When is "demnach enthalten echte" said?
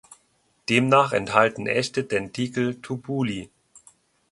0.67-2.03